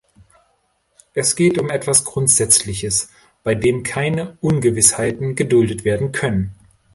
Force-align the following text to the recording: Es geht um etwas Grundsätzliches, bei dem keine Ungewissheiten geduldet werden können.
Es 1.13 1.35
geht 1.35 1.59
um 1.59 1.69
etwas 1.69 2.05
Grundsätzliches, 2.05 3.11
bei 3.43 3.53
dem 3.53 3.83
keine 3.83 4.35
Ungewissheiten 4.41 5.35
geduldet 5.35 5.85
werden 5.85 6.11
können. 6.11 6.55